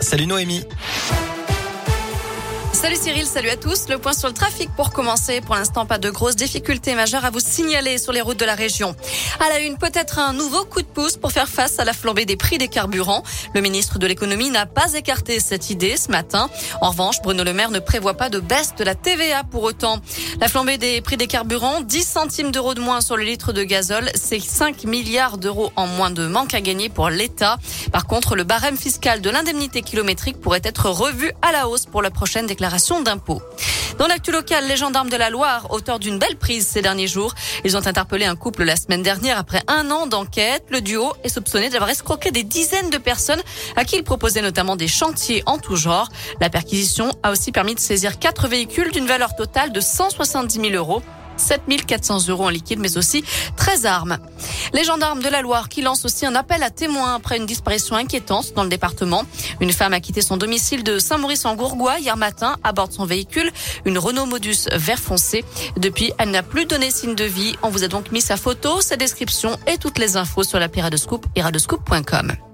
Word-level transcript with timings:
Salut 0.00 0.26
Noémie. 0.26 0.62
Salut 2.82 2.96
Cyril, 2.96 3.26
salut 3.26 3.48
à 3.48 3.56
tous. 3.56 3.88
Le 3.88 3.98
point 3.98 4.12
sur 4.12 4.26
le 4.26 4.34
trafic 4.34 4.68
pour 4.74 4.90
commencer. 4.90 5.40
Pour 5.40 5.54
l'instant, 5.54 5.86
pas 5.86 5.98
de 5.98 6.10
grosses 6.10 6.34
difficultés 6.34 6.96
majeures 6.96 7.24
à 7.24 7.30
vous 7.30 7.38
signaler 7.38 7.96
sur 7.96 8.12
les 8.12 8.20
routes 8.20 8.40
de 8.40 8.44
la 8.44 8.56
région. 8.56 8.96
À 9.38 9.48
la 9.50 9.60
une, 9.60 9.78
peut-être 9.78 10.18
un 10.18 10.32
nouveau 10.32 10.64
coup 10.64 10.82
de 10.82 10.88
pouce 10.88 11.16
pour 11.16 11.30
faire 11.30 11.48
face 11.48 11.78
à 11.78 11.84
la 11.84 11.92
flambée 11.92 12.26
des 12.26 12.34
prix 12.34 12.58
des 12.58 12.66
carburants. 12.66 13.22
Le 13.54 13.60
ministre 13.60 14.00
de 14.00 14.06
l'économie 14.08 14.50
n'a 14.50 14.66
pas 14.66 14.94
écarté 14.94 15.38
cette 15.38 15.70
idée 15.70 15.96
ce 15.96 16.10
matin. 16.10 16.50
En 16.80 16.90
revanche, 16.90 17.22
Bruno 17.22 17.44
Le 17.44 17.52
Maire 17.52 17.70
ne 17.70 17.78
prévoit 17.78 18.14
pas 18.14 18.28
de 18.28 18.40
baisse 18.40 18.74
de 18.76 18.82
la 18.82 18.96
TVA 18.96 19.44
pour 19.44 19.62
autant. 19.62 20.00
La 20.40 20.48
flambée 20.48 20.76
des 20.76 21.00
prix 21.02 21.16
des 21.16 21.28
carburants, 21.28 21.82
10 21.82 22.02
centimes 22.02 22.50
d'euros 22.50 22.74
de 22.74 22.80
moins 22.80 23.00
sur 23.00 23.16
le 23.16 23.22
litre 23.22 23.52
de 23.52 23.62
gazole, 23.62 24.10
c'est 24.16 24.40
5 24.40 24.82
milliards 24.86 25.38
d'euros 25.38 25.70
en 25.76 25.86
moins 25.86 26.10
de 26.10 26.26
manque 26.26 26.52
à 26.52 26.60
gagner 26.60 26.88
pour 26.88 27.10
l'État. 27.10 27.58
Par 27.92 28.08
contre, 28.08 28.34
le 28.34 28.42
barème 28.42 28.76
fiscal 28.76 29.20
de 29.20 29.30
l'indemnité 29.30 29.82
kilométrique 29.82 30.40
pourrait 30.40 30.62
être 30.64 30.90
revu 30.90 31.30
à 31.42 31.52
la 31.52 31.68
hausse 31.68 31.86
pour 31.86 32.02
la 32.02 32.10
prochaine 32.10 32.48
déclaration 32.48 32.71
Dans 33.98 34.06
l'actu 34.06 34.32
local, 34.32 34.66
les 34.66 34.76
gendarmes 34.76 35.10
de 35.10 35.16
la 35.16 35.30
Loire, 35.30 35.70
auteurs 35.70 35.98
d'une 35.98 36.18
belle 36.18 36.36
prise 36.36 36.66
ces 36.66 36.82
derniers 36.82 37.06
jours, 37.06 37.34
ils 37.64 37.76
ont 37.76 37.86
interpellé 37.86 38.24
un 38.24 38.36
couple 38.36 38.64
la 38.64 38.76
semaine 38.76 39.02
dernière 39.02 39.38
après 39.38 39.62
un 39.68 39.90
an 39.90 40.06
d'enquête. 40.06 40.64
Le 40.70 40.80
duo 40.80 41.12
est 41.22 41.28
soupçonné 41.28 41.68
d'avoir 41.68 41.90
escroqué 41.90 42.30
des 42.30 42.42
dizaines 42.42 42.90
de 42.90 42.98
personnes 42.98 43.42
à 43.76 43.84
qui 43.84 43.96
il 43.96 44.04
proposait 44.04 44.42
notamment 44.42 44.76
des 44.76 44.88
chantiers 44.88 45.42
en 45.46 45.58
tout 45.58 45.76
genre. 45.76 46.08
La 46.40 46.50
perquisition 46.50 47.12
a 47.22 47.30
aussi 47.30 47.52
permis 47.52 47.74
de 47.74 47.80
saisir 47.80 48.18
quatre 48.18 48.48
véhicules 48.48 48.90
d'une 48.90 49.06
valeur 49.06 49.36
totale 49.36 49.72
de 49.72 49.80
170 49.80 50.60
000 50.60 50.74
euros. 50.74 51.02
7400 51.36 52.28
euros 52.28 52.44
en 52.44 52.48
liquide, 52.48 52.78
mais 52.78 52.96
aussi 52.96 53.24
13 53.56 53.86
armes. 53.86 54.18
Les 54.72 54.84
gendarmes 54.84 55.22
de 55.22 55.28
la 55.28 55.42
Loire 55.42 55.68
qui 55.68 55.82
lancent 55.82 56.04
aussi 56.04 56.26
un 56.26 56.34
appel 56.34 56.62
à 56.62 56.70
témoins 56.70 57.14
après 57.14 57.36
une 57.36 57.46
disparition 57.46 57.96
inquiétante 57.96 58.52
dans 58.54 58.64
le 58.64 58.68
département. 58.68 59.24
Une 59.60 59.72
femme 59.72 59.92
a 59.92 60.00
quitté 60.00 60.22
son 60.22 60.36
domicile 60.36 60.84
de 60.84 60.98
Saint-Maurice-en-Gourgois 60.98 61.98
hier 61.98 62.16
matin 62.16 62.56
à 62.62 62.72
bord 62.72 62.88
de 62.88 62.94
son 62.94 63.04
véhicule, 63.04 63.52
une 63.84 63.98
Renault 63.98 64.26
Modus 64.26 64.68
vert 64.72 64.98
foncé. 64.98 65.44
Depuis, 65.76 66.12
elle 66.18 66.30
n'a 66.30 66.42
plus 66.42 66.66
donné 66.66 66.90
signe 66.90 67.14
de 67.14 67.24
vie. 67.24 67.56
On 67.62 67.70
vous 67.70 67.84
a 67.84 67.88
donc 67.88 68.12
mis 68.12 68.20
sa 68.20 68.36
photo, 68.36 68.80
sa 68.80 68.96
description 68.96 69.58
et 69.66 69.78
toutes 69.78 69.98
les 69.98 70.16
infos 70.16 70.44
sur 70.44 70.58
la 70.58 70.68
Piradescoop 70.68 71.26
et 71.36 71.42
radescoop.com. 71.42 72.51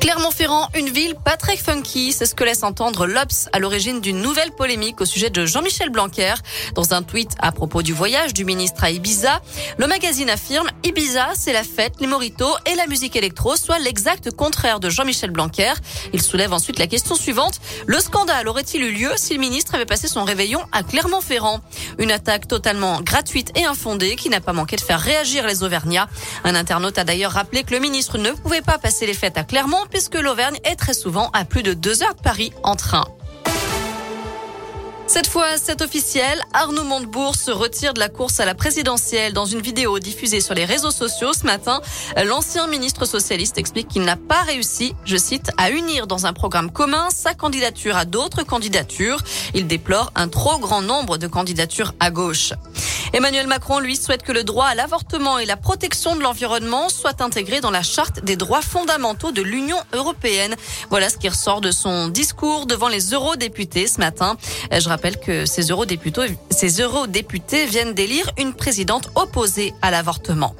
Clermont-Ferrand, 0.00 0.68
une 0.74 0.88
ville 0.88 1.14
pas 1.14 1.36
très 1.36 1.56
funky, 1.56 2.12
c'est 2.12 2.26
ce 2.26 2.34
que 2.34 2.44
laisse 2.44 2.62
entendre 2.62 3.06
l'Obs 3.06 3.48
à 3.52 3.58
l'origine 3.58 4.00
d'une 4.00 4.20
nouvelle 4.20 4.52
polémique 4.52 5.00
au 5.00 5.04
sujet 5.04 5.30
de 5.30 5.46
Jean-Michel 5.46 5.90
Blanquer. 5.90 6.34
Dans 6.74 6.94
un 6.94 7.02
tweet 7.02 7.32
à 7.40 7.50
propos 7.50 7.82
du 7.82 7.92
voyage 7.92 8.32
du 8.32 8.44
ministre 8.44 8.84
à 8.84 8.90
Ibiza, 8.90 9.40
le 9.78 9.86
magazine 9.86 10.30
affirme 10.30 10.68
Ibiza, 10.84 11.28
c'est 11.34 11.52
la 11.52 11.64
fête, 11.64 11.94
les 12.00 12.06
moritos 12.06 12.54
et 12.70 12.74
la 12.76 12.86
musique 12.86 13.16
électro, 13.16 13.56
soit 13.56 13.78
l'exact 13.78 14.30
contraire 14.30 14.80
de 14.80 14.90
Jean-Michel 14.90 15.30
Blanquer. 15.30 15.72
Il 16.12 16.22
soulève 16.22 16.52
ensuite 16.52 16.78
la 16.78 16.86
question 16.86 17.14
suivante. 17.14 17.60
Le 17.86 17.98
scandale 17.98 18.48
aurait-il 18.48 18.82
eu 18.82 18.92
lieu 18.92 19.10
si 19.16 19.34
le 19.34 19.40
ministre 19.40 19.74
avait 19.74 19.86
passé 19.86 20.08
son 20.08 20.24
réveillon 20.24 20.60
à 20.72 20.82
Clermont-Ferrand? 20.82 21.60
Une 21.98 22.12
attaque 22.12 22.46
totalement 22.46 23.00
gratuite 23.00 23.50
et 23.56 23.64
infondée 23.64 24.16
qui 24.16 24.28
n'a 24.28 24.40
pas 24.40 24.52
manqué 24.52 24.76
de 24.76 24.82
faire 24.82 25.00
réagir 25.00 25.46
les 25.46 25.64
Auvergnats. 25.64 26.08
Un 26.44 26.54
internaute 26.54 26.98
a 26.98 27.04
d'ailleurs 27.04 27.32
rappelé 27.32 27.64
que 27.64 27.72
le 27.72 27.80
ministre 27.80 28.18
ne 28.18 28.30
pouvait 28.30 28.62
pas 28.62 28.78
passer 28.78 29.06
les 29.06 29.14
fêtes 29.14 29.38
à 29.38 29.42
Clermont 29.42 29.84
puisque 29.96 30.16
l'Auvergne 30.16 30.58
est 30.64 30.76
très 30.76 30.92
souvent 30.92 31.30
à 31.32 31.46
plus 31.46 31.62
de 31.62 31.72
deux 31.72 32.02
heures 32.02 32.14
de 32.14 32.20
Paris 32.20 32.52
en 32.62 32.76
train. 32.76 33.06
Cette 35.06 35.26
fois, 35.26 35.56
c'est 35.56 35.80
officiel. 35.80 36.38
Arnaud 36.52 36.84
Montebourg 36.84 37.34
se 37.34 37.50
retire 37.50 37.94
de 37.94 38.00
la 38.00 38.10
course 38.10 38.38
à 38.38 38.44
la 38.44 38.54
présidentielle. 38.54 39.32
Dans 39.32 39.46
une 39.46 39.62
vidéo 39.62 39.98
diffusée 39.98 40.42
sur 40.42 40.52
les 40.52 40.66
réseaux 40.66 40.90
sociaux 40.90 41.32
ce 41.32 41.46
matin, 41.46 41.80
l'ancien 42.26 42.66
ministre 42.66 43.06
socialiste 43.06 43.56
explique 43.56 43.88
qu'il 43.88 44.02
n'a 44.02 44.16
pas 44.16 44.42
réussi, 44.42 44.94
je 45.06 45.16
cite, 45.16 45.50
à 45.56 45.70
unir 45.70 46.06
dans 46.06 46.26
un 46.26 46.34
programme 46.34 46.70
commun 46.70 47.08
sa 47.08 47.32
candidature 47.32 47.96
à 47.96 48.04
d'autres 48.04 48.42
candidatures. 48.42 49.22
Il 49.54 49.66
déplore 49.66 50.12
un 50.14 50.28
trop 50.28 50.58
grand 50.58 50.82
nombre 50.82 51.16
de 51.16 51.26
candidatures 51.26 51.94
à 52.00 52.10
gauche. 52.10 52.52
Emmanuel 53.12 53.46
Macron, 53.46 53.78
lui, 53.78 53.96
souhaite 53.96 54.22
que 54.22 54.32
le 54.32 54.44
droit 54.44 54.66
à 54.66 54.74
l'avortement 54.74 55.38
et 55.38 55.46
la 55.46 55.56
protection 55.56 56.16
de 56.16 56.20
l'environnement 56.20 56.88
soient 56.88 57.22
intégrés 57.22 57.60
dans 57.60 57.70
la 57.70 57.82
charte 57.82 58.24
des 58.24 58.36
droits 58.36 58.62
fondamentaux 58.62 59.32
de 59.32 59.42
l'Union 59.42 59.78
européenne. 59.92 60.56
Voilà 60.90 61.08
ce 61.08 61.16
qui 61.16 61.28
ressort 61.28 61.60
de 61.60 61.70
son 61.70 62.08
discours 62.08 62.66
devant 62.66 62.88
les 62.88 63.12
eurodéputés 63.12 63.86
ce 63.86 63.98
matin. 63.98 64.36
Je 64.72 64.88
rappelle 64.88 65.18
que 65.20 65.46
ces 65.46 65.70
eurodéputés, 65.70 66.36
ces 66.50 66.80
eurodéputés 66.80 67.66
viennent 67.66 67.94
d'élire 67.94 68.30
une 68.38 68.54
présidente 68.54 69.08
opposée 69.14 69.72
à 69.82 69.90
l'avortement. 69.90 70.54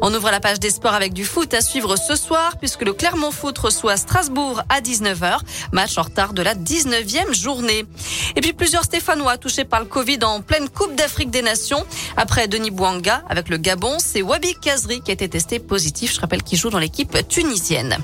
On 0.00 0.12
ouvre 0.14 0.30
la 0.30 0.40
page 0.40 0.60
des 0.60 0.70
sports 0.70 0.94
avec 0.94 1.12
du 1.12 1.24
foot 1.24 1.52
à 1.54 1.60
suivre 1.60 1.96
ce 1.96 2.16
soir 2.16 2.56
puisque 2.58 2.82
le 2.82 2.92
Clermont 2.92 3.30
Foot 3.30 3.58
reçoit 3.58 3.96
Strasbourg 3.96 4.62
à 4.68 4.80
19h, 4.80 5.38
match 5.72 5.98
en 5.98 6.02
retard 6.02 6.32
de 6.32 6.42
la 6.42 6.54
19e 6.54 7.34
journée. 7.34 7.84
Et 8.36 8.40
puis 8.40 8.52
plusieurs 8.52 8.84
Stéphanois 8.84 9.38
touchés 9.38 9.64
par 9.64 9.80
le 9.80 9.86
Covid 9.86 10.18
en 10.22 10.40
pleine 10.40 10.68
Coupe 10.68 10.94
d'Afrique 10.94 11.30
des 11.30 11.42
Nations. 11.42 11.84
Après 12.16 12.48
Denis 12.48 12.70
Bouanga 12.70 13.22
avec 13.28 13.48
le 13.48 13.56
Gabon, 13.56 13.96
c'est 13.98 14.22
Wabi 14.22 14.54
Kazri 14.54 15.00
qui 15.00 15.10
a 15.10 15.14
été 15.14 15.28
testé 15.28 15.58
positif. 15.58 16.14
Je 16.14 16.20
rappelle 16.20 16.42
qu'il 16.42 16.58
joue 16.58 16.70
dans 16.70 16.78
l'équipe 16.78 17.16
tunisienne. 17.28 17.96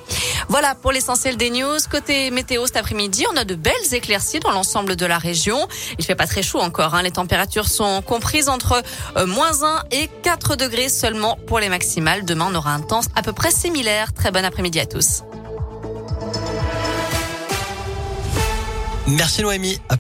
Voilà 0.49 0.75
pour 0.75 0.93
l'essentiel 0.93 1.37
des 1.37 1.51
news. 1.51 1.79
Côté 1.91 2.31
météo 2.31 2.67
cet 2.67 2.77
après-midi, 2.77 3.25
on 3.33 3.37
a 3.37 3.45
de 3.45 3.55
belles 3.55 3.93
éclaircies 3.93 4.41
dans 4.41 4.51
l'ensemble 4.51 4.97
de 4.97 5.07
la 5.07 5.19
région. 5.19 5.69
Il 5.99 6.05
fait 6.05 6.15
pas 6.15 6.27
très 6.27 6.43
chaud 6.43 6.61
encore. 6.61 6.95
Hein. 6.95 7.03
Les 7.03 7.11
températures 7.11 7.69
sont 7.69 8.03
comprises 8.03 8.49
entre 8.49 8.83
euh, 9.17 9.27
moins 9.27 9.63
1 9.63 9.85
et 9.93 10.09
4 10.23 10.57
degrés 10.57 10.89
seulement 10.89 11.39
pour 11.47 11.59
les 11.59 11.69
Demain, 12.25 12.49
on 12.51 12.55
aura 12.55 12.73
un 12.75 12.81
temps 12.81 13.01
à 13.15 13.23
peu 13.23 13.33
près 13.33 13.51
similaire. 13.51 14.13
Très 14.13 14.31
bon 14.31 14.45
après-midi 14.45 14.81
à 14.81 14.87
tous. 14.87 15.23
Merci 19.07 19.43
Noémie. 19.43 19.79